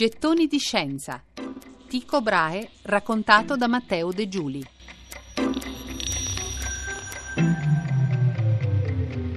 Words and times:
Gettoni 0.00 0.46
di 0.46 0.56
scienza. 0.56 1.22
Tico 1.86 2.22
Brahe 2.22 2.70
raccontato 2.84 3.54
da 3.54 3.68
Matteo 3.68 4.10
De 4.12 4.28
Giuli. 4.28 4.64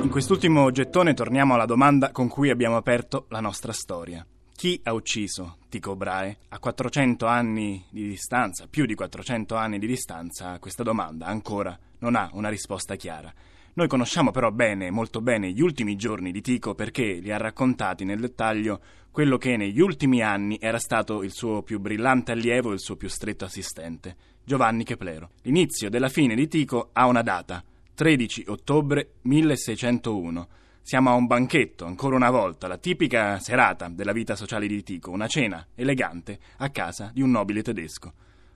In 0.00 0.08
quest'ultimo 0.08 0.70
gettone 0.70 1.12
torniamo 1.12 1.54
alla 1.54 1.66
domanda 1.66 2.12
con 2.12 2.28
cui 2.28 2.50
abbiamo 2.50 2.76
aperto 2.76 3.26
la 3.30 3.40
nostra 3.40 3.72
storia. 3.72 4.24
Chi 4.54 4.80
ha 4.84 4.92
ucciso 4.92 5.56
Tico 5.68 5.96
Brahe? 5.96 6.36
A 6.50 6.60
400 6.60 7.26
anni 7.26 7.84
di 7.90 8.06
distanza, 8.06 8.68
più 8.68 8.86
di 8.86 8.94
400 8.94 9.56
anni 9.56 9.80
di 9.80 9.88
distanza, 9.88 10.60
questa 10.60 10.84
domanda 10.84 11.26
ancora 11.26 11.76
non 11.98 12.14
ha 12.14 12.30
una 12.32 12.48
risposta 12.48 12.94
chiara. 12.94 13.34
Noi 13.76 13.88
conosciamo 13.88 14.30
però 14.30 14.52
bene, 14.52 14.92
molto 14.92 15.20
bene, 15.20 15.50
gli 15.50 15.60
ultimi 15.60 15.96
giorni 15.96 16.30
di 16.30 16.40
Tico 16.40 16.76
perché 16.76 17.14
li 17.14 17.32
ha 17.32 17.38
raccontati 17.38 18.04
nel 18.04 18.20
dettaglio 18.20 18.80
quello 19.10 19.36
che 19.36 19.56
negli 19.56 19.80
ultimi 19.80 20.22
anni 20.22 20.58
era 20.60 20.78
stato 20.78 21.24
il 21.24 21.32
suo 21.32 21.62
più 21.62 21.80
brillante 21.80 22.30
allievo 22.30 22.70
e 22.70 22.74
il 22.74 22.80
suo 22.80 22.94
più 22.94 23.08
stretto 23.08 23.44
assistente, 23.44 24.14
Giovanni 24.44 24.84
Keplero. 24.84 25.30
L'inizio 25.42 25.90
della 25.90 26.08
fine 26.08 26.36
di 26.36 26.46
Tico 26.46 26.90
ha 26.92 27.06
una 27.06 27.22
data, 27.22 27.64
13 27.94 28.44
ottobre 28.46 29.14
1601. 29.22 30.48
Siamo 30.80 31.10
a 31.10 31.14
un 31.14 31.26
banchetto, 31.26 31.84
ancora 31.84 32.14
una 32.14 32.30
volta, 32.30 32.68
la 32.68 32.78
tipica 32.78 33.40
serata 33.40 33.88
della 33.88 34.12
vita 34.12 34.36
sociale 34.36 34.68
di 34.68 34.84
Tico, 34.84 35.10
una 35.10 35.26
cena 35.26 35.66
elegante 35.74 36.38
a 36.58 36.70
casa 36.70 37.10
di 37.12 37.22
un 37.22 37.32
nobile 37.32 37.62
tedesco. 37.62 38.12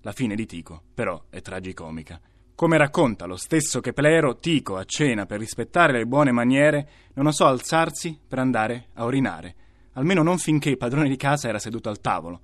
La 0.00 0.12
fine 0.12 0.34
di 0.34 0.46
Tico, 0.46 0.82
però, 0.94 1.22
è 1.28 1.42
tragicomica. 1.42 2.18
Come 2.62 2.78
racconta 2.78 3.26
lo 3.26 3.34
stesso 3.34 3.80
Keplero, 3.80 4.38
Tico 4.38 4.76
a 4.76 4.84
cena 4.84 5.26
per 5.26 5.40
rispettare 5.40 5.92
le 5.94 6.06
buone 6.06 6.30
maniere 6.30 6.88
non 7.14 7.26
osò 7.26 7.48
alzarsi 7.48 8.16
per 8.24 8.38
andare 8.38 8.90
a 8.94 9.04
orinare, 9.04 9.56
almeno 9.94 10.22
non 10.22 10.38
finché 10.38 10.70
il 10.70 10.76
padrone 10.76 11.08
di 11.08 11.16
casa 11.16 11.48
era 11.48 11.58
seduto 11.58 11.88
al 11.88 12.00
tavolo. 12.00 12.40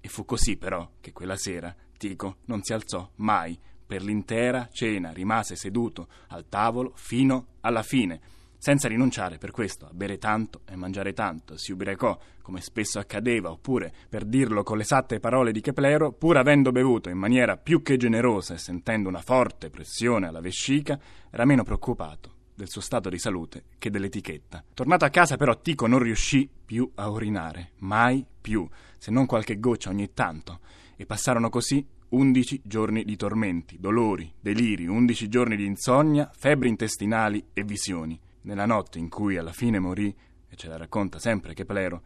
E 0.00 0.08
fu 0.08 0.24
così 0.24 0.56
però 0.56 0.88
che 1.02 1.12
quella 1.12 1.36
sera 1.36 1.76
Tico 1.98 2.36
non 2.46 2.62
si 2.62 2.72
alzò 2.72 3.10
mai, 3.16 3.58
per 3.86 4.02
l'intera 4.02 4.70
cena 4.72 5.12
rimase 5.12 5.54
seduto 5.54 6.08
al 6.28 6.48
tavolo 6.48 6.92
fino 6.94 7.48
alla 7.60 7.82
fine 7.82 8.20
senza 8.58 8.88
rinunciare 8.88 9.38
per 9.38 9.52
questo 9.52 9.86
a 9.86 9.92
bere 9.92 10.18
tanto 10.18 10.62
e 10.68 10.74
mangiare 10.74 11.12
tanto, 11.12 11.56
si 11.56 11.72
ubriacò, 11.72 12.18
come 12.42 12.60
spesso 12.60 12.98
accadeva, 12.98 13.50
oppure, 13.50 13.92
per 14.08 14.24
dirlo 14.24 14.64
con 14.64 14.76
le 14.76 14.82
esatte 14.82 15.20
parole 15.20 15.52
di 15.52 15.60
Keplero, 15.60 16.12
pur 16.12 16.36
avendo 16.36 16.72
bevuto 16.72 17.08
in 17.08 17.16
maniera 17.16 17.56
più 17.56 17.82
che 17.82 17.96
generosa 17.96 18.54
e 18.54 18.58
sentendo 18.58 19.08
una 19.08 19.22
forte 19.22 19.70
pressione 19.70 20.26
alla 20.26 20.40
vescica, 20.40 20.98
era 21.30 21.44
meno 21.44 21.62
preoccupato 21.62 22.34
del 22.54 22.68
suo 22.68 22.80
stato 22.80 23.08
di 23.08 23.18
salute 23.18 23.64
che 23.78 23.90
dell'etichetta. 23.90 24.64
Tornato 24.74 25.04
a 25.04 25.10
casa 25.10 25.36
però 25.36 25.60
Tico 25.60 25.86
non 25.86 26.00
riuscì 26.00 26.48
più 26.64 26.90
a 26.96 27.08
urinare, 27.08 27.70
mai 27.78 28.26
più, 28.40 28.68
se 28.98 29.12
non 29.12 29.26
qualche 29.26 29.60
goccia 29.60 29.90
ogni 29.90 30.12
tanto, 30.12 30.58
e 30.96 31.06
passarono 31.06 31.48
così 31.48 31.86
undici 32.10 32.60
giorni 32.64 33.04
di 33.04 33.14
tormenti, 33.14 33.78
dolori, 33.78 34.32
deliri, 34.40 34.86
undici 34.86 35.28
giorni 35.28 35.54
di 35.54 35.66
insonnia, 35.66 36.28
febbri 36.34 36.68
intestinali 36.68 37.44
e 37.52 37.62
visioni 37.62 38.18
nella 38.48 38.64
notte 38.64 38.98
in 38.98 39.10
cui 39.10 39.36
alla 39.36 39.52
fine 39.52 39.78
morì, 39.78 40.14
e 40.48 40.56
ce 40.56 40.68
la 40.68 40.78
racconta 40.78 41.18
sempre 41.18 41.52
Keplero, 41.52 42.02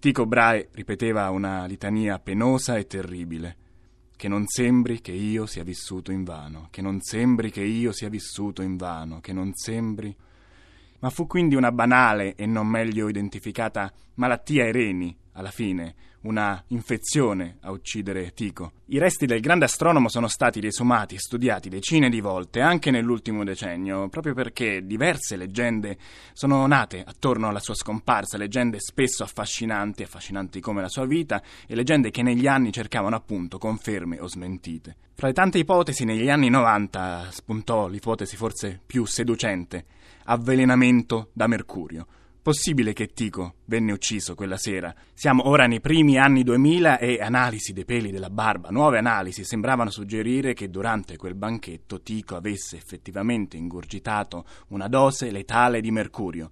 Tico 0.00 0.26
Brahe 0.26 0.68
ripeteva 0.72 1.30
una 1.30 1.66
litania 1.66 2.18
penosa 2.18 2.76
e 2.76 2.86
terribile. 2.86 3.56
Che 4.16 4.28
non 4.28 4.44
sembri 4.46 5.00
che 5.00 5.12
io 5.12 5.46
sia 5.46 5.62
vissuto 5.62 6.10
in 6.10 6.24
vano, 6.24 6.66
che 6.70 6.82
non 6.82 7.00
sembri 7.00 7.50
che 7.50 7.62
io 7.62 7.92
sia 7.92 8.08
vissuto 8.08 8.60
in 8.62 8.76
vano, 8.76 9.20
che 9.20 9.32
non 9.32 9.52
sembri. 9.54 10.14
Ma 10.98 11.10
fu 11.10 11.26
quindi 11.26 11.54
una 11.54 11.70
banale 11.70 12.34
e 12.34 12.44
non 12.44 12.66
meglio 12.66 13.08
identificata 13.08 13.92
malattia 14.14 14.64
ai 14.64 14.72
reni, 14.72 15.16
alla 15.34 15.50
fine, 15.50 15.94
una 16.22 16.62
infezione 16.68 17.58
a 17.60 17.70
uccidere 17.70 18.32
Tico. 18.32 18.72
I 18.86 18.98
resti 18.98 19.26
del 19.26 19.40
grande 19.40 19.66
astronomo 19.66 20.08
sono 20.08 20.28
stati 20.28 20.60
riesumati 20.60 21.14
e 21.14 21.18
studiati 21.18 21.68
decine 21.68 22.08
di 22.08 22.20
volte, 22.20 22.60
anche 22.60 22.90
nell'ultimo 22.90 23.44
decennio, 23.44 24.08
proprio 24.08 24.34
perché 24.34 24.84
diverse 24.84 25.36
leggende 25.36 25.98
sono 26.32 26.66
nate 26.66 27.02
attorno 27.04 27.48
alla 27.48 27.60
sua 27.60 27.74
scomparsa, 27.74 28.38
leggende 28.38 28.80
spesso 28.80 29.22
affascinanti, 29.22 30.02
affascinanti 30.02 30.60
come 30.60 30.80
la 30.80 30.88
sua 30.88 31.06
vita, 31.06 31.42
e 31.66 31.74
leggende 31.74 32.10
che 32.10 32.22
negli 32.22 32.46
anni 32.46 32.72
cercavano 32.72 33.16
appunto 33.16 33.58
conferme 33.58 34.20
o 34.20 34.26
smentite. 34.26 34.96
Fra 35.14 35.28
le 35.28 35.32
tante 35.32 35.58
ipotesi, 35.58 36.04
negli 36.04 36.28
anni 36.28 36.48
90 36.48 37.28
spuntò 37.30 37.86
l'ipotesi 37.86 38.36
forse 38.36 38.80
più 38.84 39.04
seducente, 39.04 39.84
avvelenamento 40.24 41.30
da 41.32 41.46
mercurio. 41.46 42.06
Possibile 42.44 42.92
che 42.92 43.06
Tico 43.14 43.54
venne 43.64 43.92
ucciso 43.92 44.34
quella 44.34 44.58
sera? 44.58 44.94
Siamo 45.14 45.48
ora 45.48 45.66
nei 45.66 45.80
primi 45.80 46.18
anni 46.18 46.42
2000 46.42 46.98
e 46.98 47.18
analisi 47.18 47.72
dei 47.72 47.86
peli 47.86 48.10
della 48.10 48.28
barba, 48.28 48.68
nuove 48.68 48.98
analisi 48.98 49.44
sembravano 49.44 49.88
suggerire 49.88 50.52
che 50.52 50.68
durante 50.68 51.16
quel 51.16 51.36
banchetto 51.36 52.02
Tico 52.02 52.36
avesse 52.36 52.76
effettivamente 52.76 53.56
ingurgitato 53.56 54.44
una 54.68 54.88
dose 54.88 55.30
letale 55.30 55.80
di 55.80 55.90
mercurio. 55.90 56.50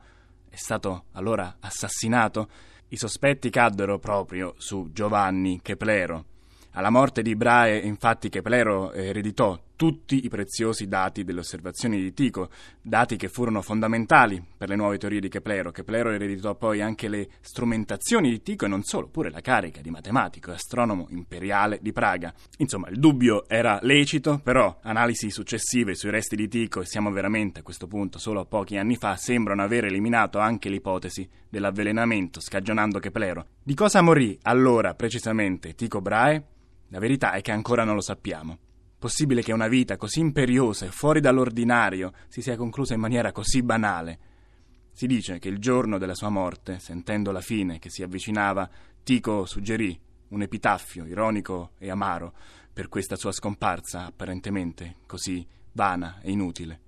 È 0.48 0.56
stato 0.56 1.04
allora 1.12 1.58
assassinato? 1.60 2.48
I 2.88 2.96
sospetti 2.96 3.50
caddero 3.50 3.98
proprio 3.98 4.54
su 4.56 4.88
Giovanni 4.94 5.60
Keplero. 5.60 6.24
Alla 6.70 6.88
morte 6.88 7.20
di 7.20 7.36
Brahe, 7.36 7.76
infatti, 7.76 8.30
Keplero 8.30 8.92
ereditò 8.92 9.60
tutti 9.82 10.24
i 10.24 10.28
preziosi 10.28 10.86
dati 10.86 11.24
delle 11.24 11.40
osservazioni 11.40 12.00
di 12.00 12.14
Tycho, 12.14 12.50
dati 12.80 13.16
che 13.16 13.26
furono 13.26 13.62
fondamentali 13.62 14.40
per 14.56 14.68
le 14.68 14.76
nuove 14.76 14.96
teorie 14.96 15.18
di 15.18 15.28
Keplero. 15.28 15.72
Keplero 15.72 16.12
ereditò 16.12 16.54
poi 16.54 16.80
anche 16.80 17.08
le 17.08 17.28
strumentazioni 17.40 18.30
di 18.30 18.42
Tycho 18.42 18.66
e 18.66 18.68
non 18.68 18.84
solo, 18.84 19.08
pure 19.08 19.28
la 19.28 19.40
carica 19.40 19.80
di 19.80 19.90
matematico 19.90 20.52
e 20.52 20.54
astronomo 20.54 21.08
imperiale 21.10 21.80
di 21.82 21.90
Praga. 21.90 22.32
Insomma, 22.58 22.90
il 22.90 23.00
dubbio 23.00 23.48
era 23.48 23.80
lecito, 23.82 24.38
però 24.38 24.78
analisi 24.82 25.32
successive 25.32 25.96
sui 25.96 26.10
resti 26.10 26.36
di 26.36 26.46
Tycho, 26.46 26.82
e 26.82 26.86
siamo 26.86 27.10
veramente 27.10 27.58
a 27.58 27.62
questo 27.64 27.88
punto 27.88 28.20
solo 28.20 28.38
a 28.38 28.44
pochi 28.44 28.76
anni 28.76 28.94
fa, 28.94 29.16
sembrano 29.16 29.64
aver 29.64 29.86
eliminato 29.86 30.38
anche 30.38 30.68
l'ipotesi 30.68 31.28
dell'avvelenamento, 31.48 32.38
scagionando 32.38 33.00
Keplero. 33.00 33.46
Di 33.64 33.74
cosa 33.74 34.00
morì 34.00 34.38
allora 34.42 34.94
precisamente 34.94 35.74
Tycho 35.74 36.00
Brahe? 36.00 36.44
La 36.90 37.00
verità 37.00 37.32
è 37.32 37.40
che 37.40 37.50
ancora 37.50 37.82
non 37.82 37.96
lo 37.96 38.00
sappiamo. 38.00 38.58
Possibile 39.02 39.42
che 39.42 39.52
una 39.52 39.66
vita 39.66 39.96
così 39.96 40.20
imperiosa 40.20 40.86
e 40.86 40.92
fuori 40.92 41.18
dall'ordinario 41.18 42.12
si 42.28 42.40
sia 42.40 42.54
conclusa 42.54 42.94
in 42.94 43.00
maniera 43.00 43.32
così 43.32 43.60
banale? 43.60 44.18
Si 44.92 45.08
dice 45.08 45.40
che 45.40 45.48
il 45.48 45.58
giorno 45.58 45.98
della 45.98 46.14
sua 46.14 46.28
morte, 46.28 46.78
sentendo 46.78 47.32
la 47.32 47.40
fine 47.40 47.80
che 47.80 47.90
si 47.90 48.04
avvicinava, 48.04 48.70
Tico 49.02 49.44
suggerì 49.44 50.00
un 50.28 50.42
epitaffio 50.42 51.04
ironico 51.04 51.72
e 51.78 51.90
amaro 51.90 52.32
per 52.72 52.88
questa 52.88 53.16
sua 53.16 53.32
scomparsa 53.32 54.06
apparentemente 54.06 54.98
così 55.04 55.44
vana 55.72 56.20
e 56.22 56.30
inutile. 56.30 56.80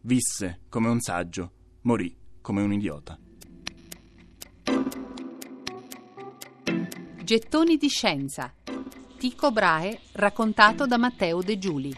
Visse 0.00 0.60
come 0.70 0.88
un 0.88 1.00
saggio, 1.00 1.52
morì 1.82 2.16
come 2.40 2.62
un 2.62 2.72
idiota. 2.72 3.18
Gettoni 7.22 7.76
di 7.76 7.88
scienza 7.88 8.54
Tico 9.22 9.52
Brahe 9.52 10.00
raccontato 10.14 10.84
da 10.84 10.98
Matteo 10.98 11.42
De 11.42 11.56
Giuli. 11.56 11.96